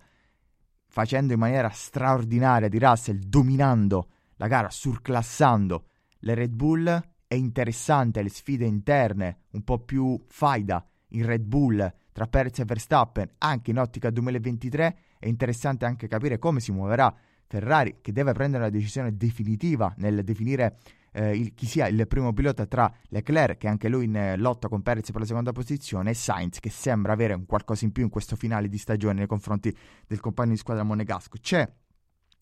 facendo 0.88 1.34
in 1.34 1.39
maniera 1.39 1.69
straordinaria 1.69 2.69
di 2.69 2.79
Russell, 2.79 3.17
dominando 3.17 4.10
la 4.36 4.48
gara, 4.48 4.69
surclassando 4.69 5.86
le 6.19 6.34
Red 6.34 6.53
Bull. 6.53 7.03
È 7.27 7.34
interessante 7.34 8.22
le 8.22 8.29
sfide 8.29 8.65
interne, 8.65 9.39
un 9.51 9.63
po' 9.63 9.79
più 9.79 10.24
faida 10.27 10.86
in 11.10 11.25
Red 11.25 11.41
Bull 11.41 11.93
tra 12.12 12.27
Perez 12.27 12.60
e 12.60 12.65
Verstappen, 12.65 13.29
anche 13.39 13.72
in 13.72 13.79
ottica 13.79 14.10
2023. 14.10 14.98
È 15.25 15.27
interessante 15.27 15.86
anche 15.86 16.08
capire 16.08 16.38
come 16.38 16.60
si 16.60 16.72
muoverà 16.72 17.12
Ferrari, 17.48 17.98
che 18.00 18.12
deve 18.12 18.34
prendere 18.34 18.62
una 18.62 18.72
decisione 18.72 19.17
definitiva 19.17 19.91
nel 19.98 20.24
definire 20.24 20.77
eh, 21.13 21.36
il, 21.36 21.55
chi 21.55 21.65
sia 21.65 21.88
il 21.88 22.05
primo 22.08 22.32
pilota 22.32 22.67
tra 22.67 22.94
Leclerc, 23.08 23.58
che 23.58 23.67
anche 23.67 23.89
lui 23.89 24.05
in 24.05 24.15
eh, 24.15 24.38
lotta 24.38 24.67
con 24.67 24.84
Perez 24.84 25.10
per 25.10 25.22
la 25.22 25.25
seconda 25.25 25.51
posizione, 25.51 26.12
e 26.12 26.13
Sainz, 26.13 26.60
che 26.60 26.70
sembra 26.70 27.13
avere 27.13 27.34
un 27.34 27.48
qualcosa 27.48 27.86
in 27.86 27.91
più 27.91 28.03
in 28.03 28.10
questo 28.10 28.36
finale 28.36 28.67
di 28.67 28.77
stagione 28.77 29.15
nei 29.15 29.25
confronti 29.25 29.75
del 30.05 30.20
compagno 30.20 30.51
di 30.51 30.58
squadra 30.58 30.84
Monegasco. 30.84 31.39
C'è 31.41 31.67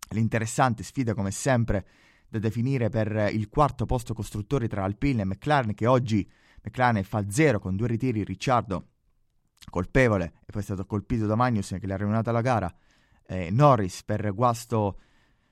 l'interessante 0.09 0.83
sfida, 0.83 1.13
come 1.13 1.31
sempre, 1.31 1.87
da 2.27 2.39
definire 2.39 2.89
per 2.89 3.29
il 3.31 3.47
quarto 3.47 3.85
posto 3.85 4.13
costruttori 4.13 4.67
tra 4.67 4.83
Alpine 4.83 5.21
e 5.21 5.25
McLaren, 5.25 5.73
che 5.73 5.87
oggi 5.87 6.29
McLaren 6.61 7.01
fa 7.05 7.23
zero 7.29 7.59
con 7.59 7.77
due 7.77 7.87
ritiri, 7.87 8.25
Ricciardo 8.25 8.87
colpevole 9.69 10.33
e 10.45 10.51
poi 10.51 10.61
è 10.61 10.65
stato 10.65 10.85
colpito 10.85 11.25
da 11.25 11.35
Magnussen 11.35 11.79
che 11.79 11.87
le 11.87 11.93
ha 11.93 11.97
rovinato 11.97 12.31
la 12.31 12.41
gara, 12.41 12.73
eh, 13.25 13.49
Norris 13.51 14.03
per 14.03 14.33
guasto 14.33 14.99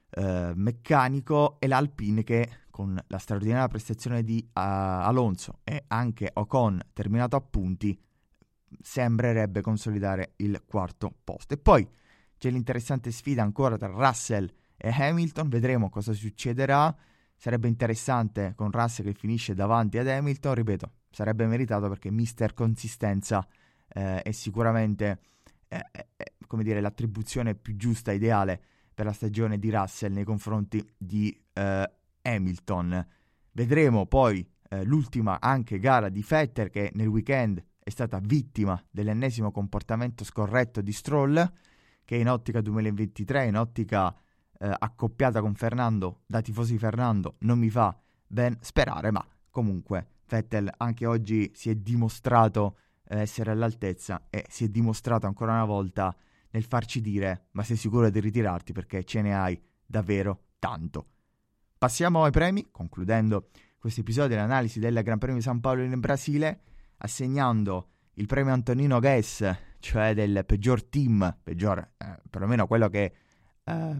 eh, 0.10 0.52
meccanico 0.56 1.58
e 1.60 1.68
l'Alpine 1.68 2.24
che 2.24 2.50
con 2.72 2.98
la 3.08 3.18
straordinaria 3.18 3.68
prestazione 3.68 4.24
di 4.24 4.44
uh, 4.48 4.50
Alonso 4.54 5.60
e 5.64 5.84
anche 5.88 6.32
Ocon 6.34 6.80
terminato 6.94 7.36
a 7.36 7.42
punti, 7.42 8.00
sembrerebbe 8.82 9.62
consolidare 9.62 10.34
il 10.38 10.64
quarto 10.66 11.14
posto. 11.24 11.54
E 11.54 11.58
poi 11.58 11.88
c'è 12.38 12.50
l'interessante 12.50 13.12
sfida 13.12 13.44
ancora 13.44 13.78
tra 13.78 13.88
Russell 13.88 14.52
e 14.76 14.90
Hamilton, 14.90 15.50
vedremo 15.50 15.90
cosa 15.90 16.14
succederà. 16.14 16.96
Sarebbe 17.36 17.68
interessante 17.68 18.54
con 18.56 18.72
Russell 18.72 19.06
che 19.08 19.14
finisce 19.14 19.54
davanti 19.54 19.98
ad 19.98 20.08
Hamilton, 20.08 20.54
ripeto, 20.56 20.92
sarebbe 21.10 21.46
meritato 21.46 21.88
perché 21.88 22.10
mister 22.10 22.54
consistenza 22.54 23.46
eh, 23.94 24.22
è 24.22 24.32
sicuramente 24.32 25.20
eh, 25.68 25.86
eh, 25.92 26.34
come 26.48 26.64
dire, 26.64 26.82
l'attribuzione 26.82 27.56
più 27.56 27.78
giusta, 27.78 28.12
ideale 28.12 28.62
per 28.94 29.06
la 29.06 29.14
stagione 29.14 29.58
di 29.58 29.70
Russell 29.70 30.12
nei 30.12 30.26
confronti 30.26 30.86
di 30.98 31.34
eh, 31.54 31.92
Hamilton. 32.22 33.08
Vedremo 33.54 34.06
poi 34.06 34.46
eh, 34.70 34.84
l'ultima 34.84 35.40
anche 35.40 35.80
gara 35.80 36.10
di 36.10 36.22
Fetter 36.24 36.70
che 36.70 36.92
nel 36.96 37.08
weekend 37.08 37.64
è 37.80 37.90
stata 37.90 38.20
vittima 38.20 38.82
dell'ennesimo 38.92 39.52
comportamento 39.52 40.26
scorretto 40.26 40.82
di 40.82 40.92
Stroll 40.92 41.52
che 42.04 42.16
in 42.18 42.28
ottica 42.28 42.60
2023, 42.60 43.46
in 43.46 43.56
ottica 43.56 44.14
eh, 44.60 44.76
accoppiata 44.78 45.40
con 45.40 45.56
Fernando, 45.56 46.24
da 46.26 46.42
tifosi 46.42 46.78
Fernando, 46.78 47.36
non 47.40 47.58
mi 47.58 47.70
fa 47.70 47.98
ben 48.28 48.58
sperare, 48.60 49.10
ma 49.12 49.26
comunque 49.50 50.08
Vettel 50.28 50.70
anche 50.78 51.06
oggi 51.06 51.50
si 51.54 51.70
è 51.70 51.76
dimostrato 51.76 52.76
eh, 52.76 52.82
essere 53.20 53.52
all'altezza 53.52 54.28
e 54.30 54.46
si 54.50 54.66
è 54.66 54.68
dimostrato 54.70 55.28
ancora 55.28 55.54
una 55.54 55.66
volta 55.66 56.16
nel 56.52 56.64
farci 56.64 57.02
dire 57.02 57.48
ma 57.52 57.64
sei 57.64 57.78
sicuro 57.78 58.10
di 58.10 58.20
ritirarti 58.20 58.74
perché 58.74 59.04
ce 59.04 59.22
ne 59.22 59.36
hai 59.36 59.62
davvero 59.86 60.46
tanto. 60.60 61.08
Passiamo 61.78 62.24
ai 62.24 62.32
premi, 62.32 62.70
concludendo 62.72 63.50
questo 63.80 64.02
episodio 64.02 64.36
dell'analisi 64.36 64.80
del 64.80 65.02
Gran 65.02 65.18
Premio 65.18 65.38
di 65.38 65.44
San 65.44 65.60
Paolo 65.60 65.82
in 65.82 66.00
Brasile, 66.00 66.62
assegnando 66.98 67.90
il 68.16 68.28
premio 68.28 68.54
Antonino 68.54 69.00
Guess, 69.00 69.56
cioè 69.80 70.14
del 70.14 70.44
peggior 70.46 70.84
team, 70.84 71.38
peggior, 71.42 71.80
eh, 71.98 72.20
perlomeno 72.30 72.68
quello 72.68 72.88
che 72.90 73.14
eh, 73.64 73.96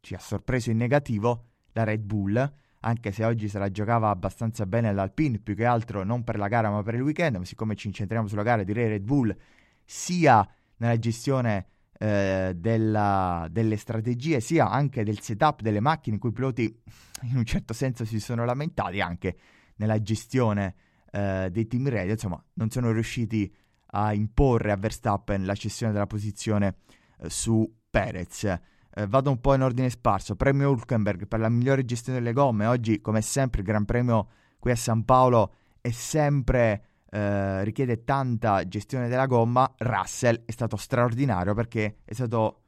ci 0.00 0.14
ha 0.14 0.18
sorpreso 0.18 0.70
in 0.70 0.78
negativo, 0.78 1.50
la 1.72 1.84
Red 1.84 2.02
Bull, 2.02 2.54
anche 2.80 3.12
se 3.12 3.24
oggi 3.24 3.48
se 3.48 3.58
la 3.58 3.70
giocava 3.70 4.10
abbastanza 4.10 4.66
bene 4.66 4.92
l'Alpine, 4.92 5.38
più 5.38 5.54
che 5.54 5.64
altro 5.64 6.04
non 6.04 6.24
per 6.24 6.36
la 6.38 6.48
gara 6.48 6.70
ma 6.70 6.82
per 6.82 6.94
il 6.94 7.02
weekend, 7.02 7.36
ma 7.36 7.44
siccome 7.44 7.74
ci 7.74 7.86
incentriamo 7.88 8.28
sulla 8.28 8.42
gara 8.42 8.62
direi 8.62 8.88
Red 8.88 9.02
Bull 9.02 9.36
sia 9.84 10.46
nella 10.78 10.98
gestione 10.98 11.66
eh, 11.98 12.52
della, 12.54 13.48
delle 13.50 13.76
strategie, 13.76 14.40
sia 14.40 14.68
anche 14.68 15.04
del 15.04 15.20
setup 15.20 15.62
delle 15.62 15.80
macchine 15.80 16.16
in 16.16 16.20
cui 16.20 16.30
i 16.30 16.32
piloti 16.32 16.82
in 17.22 17.36
un 17.36 17.44
certo 17.44 17.72
senso 17.72 18.04
si 18.04 18.20
sono 18.20 18.44
lamentati, 18.44 19.00
anche 19.00 19.36
nella 19.76 20.00
gestione 20.00 20.74
eh, 21.10 21.48
dei 21.50 21.66
team 21.66 21.88
radio, 21.88 22.12
insomma 22.12 22.42
non 22.54 22.70
sono 22.70 22.92
riusciti 22.92 23.52
a 23.90 24.12
imporre 24.12 24.72
a 24.72 24.76
Verstappen 24.76 25.44
la 25.44 25.54
cessione 25.54 25.92
della 25.92 26.06
posizione 26.06 26.76
eh, 27.20 27.30
su 27.30 27.70
Perez. 27.88 28.60
Eh, 28.98 29.06
vado 29.06 29.30
un 29.30 29.40
po' 29.40 29.52
in 29.52 29.60
ordine 29.60 29.90
sparso. 29.90 30.36
Premio 30.36 30.70
Hulkenberg 30.70 31.26
per 31.28 31.38
la 31.38 31.50
migliore 31.50 31.84
gestione 31.84 32.18
delle 32.18 32.32
gomme. 32.32 32.64
Oggi, 32.64 33.02
come 33.02 33.20
sempre, 33.20 33.60
il 33.60 33.66
Gran 33.66 33.84
Premio 33.84 34.28
qui 34.58 34.70
a 34.70 34.76
San 34.76 35.04
Paolo 35.04 35.52
è 35.82 35.90
sempre 35.90 36.82
eh, 37.10 37.62
richiede 37.62 38.04
tanta 38.04 38.66
gestione 38.66 39.08
della 39.08 39.26
gomma, 39.26 39.72
Russell 39.78 40.42
è 40.44 40.50
stato 40.50 40.76
straordinario 40.76 41.54
perché 41.54 41.98
è 42.04 42.12
stato, 42.14 42.62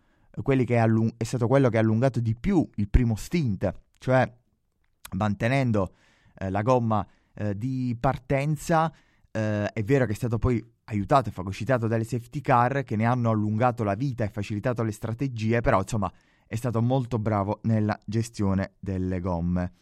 allung- 0.77 1.15
è 1.17 1.25
stato 1.25 1.47
quello 1.47 1.69
che 1.69 1.77
ha 1.77 1.81
allungato 1.81 2.21
di 2.21 2.35
più 2.35 2.69
il 2.77 2.89
primo 2.89 3.17
stint, 3.17 3.73
cioè 3.99 4.31
mantenendo 5.17 5.95
eh, 6.35 6.51
la 6.51 6.63
gomma 6.63 7.07
eh, 7.35 7.57
di 7.57 7.97
partenza. 7.99 8.93
Eh, 9.31 9.67
è 9.73 9.83
vero 9.83 10.07
che 10.07 10.13
è 10.13 10.15
stato 10.15 10.39
poi 10.39 10.65
aiutato 10.89 11.29
e 11.29 11.33
fagocitato 11.33 11.87
dalle 11.87 12.05
safety 12.05 12.41
car 12.41 12.83
che 12.83 12.97
ne 12.97 13.05
hanno 13.05 13.31
allungato 13.31 13.85
la 13.85 13.95
vita 13.95 14.25
e 14.25 14.29
facilitato 14.29 14.83
le 14.83 14.93
strategie, 14.93 15.61
però 15.61 15.81
insomma 15.81 16.11
è 16.47 16.57
stato 16.57 16.81
molto 16.81 17.19
bravo 17.19 17.61
nella 17.63 17.99
gestione 18.05 18.73
delle 18.81 19.21
gomme. 19.21 19.73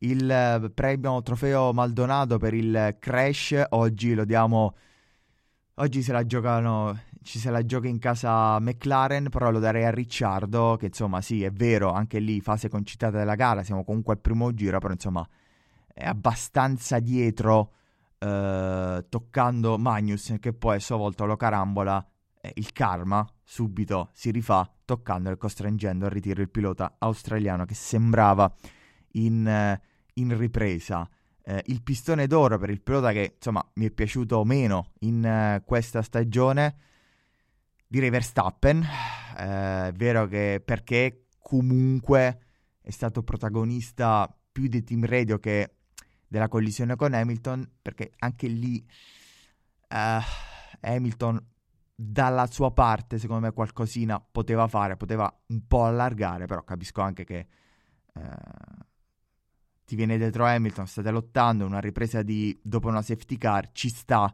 Il 0.00 0.30
eh, 0.30 0.70
premio 0.70 1.20
trofeo 1.22 1.72
Maldonado 1.72 2.38
per 2.38 2.54
il 2.54 2.96
crash 2.98 3.64
oggi 3.70 4.14
lo 4.14 4.24
diamo. 4.24 4.74
Oggi 5.74 6.02
se 6.02 6.12
la 6.12 6.24
giocano. 6.24 7.06
Ci 7.20 7.38
se 7.40 7.50
la 7.50 7.64
gioca 7.64 7.88
in 7.88 7.98
casa 7.98 8.58
McLaren, 8.60 9.28
però 9.28 9.50
lo 9.50 9.58
darei 9.58 9.84
a 9.84 9.90
Ricciardo. 9.90 10.76
Che 10.78 10.86
insomma, 10.86 11.20
sì, 11.20 11.42
è 11.42 11.50
vero, 11.50 11.90
anche 11.92 12.20
lì 12.20 12.40
fase 12.40 12.68
concitata 12.68 13.18
della 13.18 13.34
gara. 13.34 13.62
Siamo 13.62 13.84
comunque 13.84 14.14
al 14.14 14.20
primo 14.20 14.54
giro, 14.54 14.78
però 14.78 14.92
insomma, 14.92 15.28
è 15.92 16.06
abbastanza 16.06 17.00
dietro. 17.00 17.72
Eh, 18.18 19.06
toccando 19.08 19.78
Magnus, 19.78 20.34
che 20.40 20.52
poi 20.52 20.76
a 20.76 20.80
sua 20.80 20.96
volta 20.96 21.24
lo 21.24 21.36
carambola. 21.36 22.04
Eh, 22.40 22.52
il 22.56 22.72
karma 22.72 23.26
subito 23.42 24.10
si 24.12 24.30
rifà, 24.30 24.70
toccando 24.84 25.30
e 25.30 25.36
costringendo 25.36 26.04
al 26.04 26.10
ritiro 26.10 26.40
il 26.40 26.50
pilota 26.50 26.96
australiano 26.98 27.64
che 27.64 27.74
sembrava 27.74 28.52
in, 29.12 29.46
eh, 29.46 29.80
in 30.14 30.36
ripresa. 30.36 31.08
Eh, 31.42 31.62
il 31.66 31.82
pistone 31.82 32.26
d'oro 32.26 32.58
per 32.58 32.70
il 32.70 32.82
pilota 32.82 33.12
che 33.12 33.34
insomma 33.36 33.66
mi 33.74 33.86
è 33.86 33.90
piaciuto 33.90 34.44
meno 34.44 34.92
in 35.00 35.24
eh, 35.24 35.62
questa 35.64 36.02
stagione, 36.02 36.76
direi 37.86 38.10
Verstappen. 38.10 38.84
È 39.36 39.92
vero 39.94 40.26
che 40.26 40.60
perché 40.64 41.26
comunque 41.38 42.40
è 42.82 42.90
stato 42.90 43.22
protagonista 43.22 44.28
più 44.50 44.66
di 44.66 44.82
Team 44.82 45.04
Radio 45.04 45.38
che 45.38 45.77
della 46.28 46.48
collisione 46.48 46.94
con 46.94 47.14
Hamilton, 47.14 47.68
perché 47.82 48.12
anche 48.18 48.46
lì 48.46 48.86
uh, 49.88 50.20
Hamilton 50.80 51.44
dalla 51.94 52.46
sua 52.46 52.70
parte, 52.70 53.18
secondo 53.18 53.46
me, 53.46 53.52
qualcosina 53.52 54.20
poteva 54.20 54.68
fare, 54.68 54.96
poteva 54.96 55.34
un 55.46 55.66
po' 55.66 55.84
allargare, 55.84 56.46
però 56.46 56.62
capisco 56.62 57.00
anche 57.00 57.24
che 57.24 57.46
uh, 58.14 58.20
ti 59.84 59.96
viene 59.96 60.18
dietro 60.18 60.44
Hamilton, 60.44 60.86
state 60.86 61.10
lottando, 61.10 61.64
una 61.64 61.80
ripresa 61.80 62.22
di 62.22 62.56
dopo 62.62 62.88
una 62.88 63.02
safety 63.02 63.36
car, 63.36 63.72
ci 63.72 63.88
sta 63.88 64.32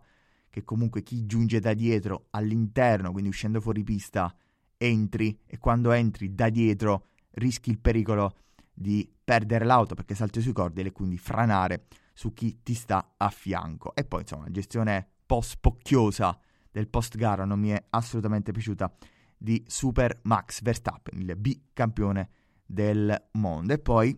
che 0.51 0.63
comunque 0.63 1.03
chi 1.03 1.27
giunge 1.27 1.59
da 1.61 1.75
dietro 1.75 2.27
all'interno, 2.31 3.13
quindi 3.13 3.31
uscendo 3.31 3.61
fuori 3.61 3.83
pista, 3.83 4.35
entri 4.77 5.41
e 5.47 5.59
quando 5.59 5.93
entri 5.93 6.35
da 6.35 6.49
dietro 6.49 7.07
rischi 7.33 7.71
il 7.71 7.79
pericolo 7.79 8.37
di 8.75 9.11
perdere 9.25 9.65
l'auto 9.65 9.95
perché 9.95 10.15
salti 10.15 10.41
sui 10.41 10.53
cordoli 10.53 10.89
e 10.89 10.93
quindi 10.93 11.17
franare 11.17 11.87
su 12.13 12.33
chi 12.33 12.61
ti 12.63 12.75
sta 12.75 13.15
a 13.17 13.31
fianco. 13.31 13.95
E 13.95 14.05
poi 14.05 14.23
insomma, 14.23 14.45
la 14.45 14.51
gestione 14.51 15.09
post 15.25 15.59
pocchiosa 15.61 16.39
del 16.71 16.89
post 16.89 17.17
gara 17.17 17.45
non 17.45 17.61
mi 17.61 17.71
è 17.71 17.85
assolutamente 17.91 18.53
piaciuta 18.53 18.93
di 19.37 19.65
Super 19.67 20.21
Max 20.25 20.61
Verstappen, 20.63 21.21
il 21.21 21.37
bicampione 21.37 22.31
del 22.67 23.29
mondo. 23.33 23.73
E 23.73 23.79
poi 23.79 24.17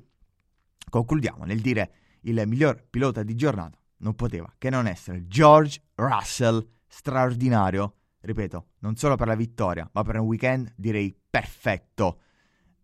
Concludiamo 0.88 1.44
nel 1.44 1.60
dire 1.60 1.90
il 2.22 2.42
miglior 2.46 2.86
pilota 2.88 3.22
di 3.22 3.34
giornata 3.34 3.78
non 3.98 4.14
poteva 4.14 4.52
che 4.56 4.70
non 4.70 4.86
essere 4.86 5.26
George 5.26 5.82
Russell, 5.94 6.64
straordinario, 6.86 7.94
ripeto, 8.20 8.68
non 8.80 8.96
solo 8.96 9.16
per 9.16 9.26
la 9.26 9.34
vittoria, 9.34 9.88
ma 9.92 10.02
per 10.02 10.18
un 10.18 10.26
weekend 10.26 10.72
direi 10.76 11.16
perfetto, 11.28 12.20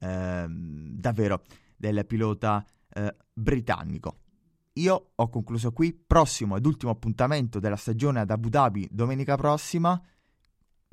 ehm, 0.01 0.97
davvero, 0.99 1.43
del 1.83 2.07
pilota 2.07 2.65
eh, 2.91 3.17
britannico. 3.33 4.19
Io 4.75 5.11
ho 5.17 5.29
concluso 5.29 5.73
qui, 5.73 5.93
prossimo 5.93 6.57
ed 6.57 6.65
ultimo 6.65 6.93
appuntamento 6.93 7.59
della 7.59 7.77
stagione 7.77 8.21
ad 8.21 8.31
Abu 8.31 8.49
Dhabi 8.49 8.89
domenica 8.89 9.35
prossima, 9.37 10.01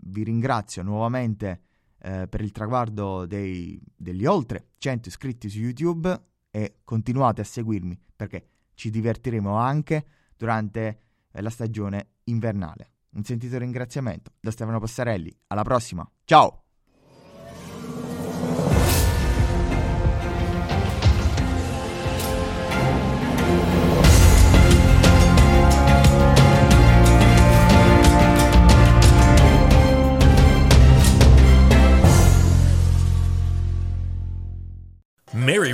vi 0.02 0.24
ringrazio 0.24 0.82
nuovamente 0.82 1.62
eh, 2.00 2.28
per 2.28 2.42
il 2.42 2.52
traguardo 2.52 3.28
dei, 3.28 3.80
degli 3.96 4.26
oltre 4.26 4.72
100 4.80 5.10
iscritti 5.10 5.48
su 5.48 5.60
YouTube, 5.60 6.28
e 6.50 6.80
continuate 6.84 7.42
a 7.42 7.44
seguirmi 7.44 7.96
perché 8.16 8.48
ci 8.74 8.90
divertiremo 8.90 9.56
anche 9.56 10.06
durante 10.36 11.02
eh, 11.32 11.42
la 11.44 11.52
stagione 11.52 12.14
invernale. 12.24 12.94
Un 13.12 13.24
sentito 13.24 13.60
ringraziamento 13.60 14.32
da 14.40 14.50
Stefano 14.50 14.80
Passarelli. 14.80 15.32
Alla 15.48 15.64
prossima. 15.64 16.10
Ciao! 16.26 16.69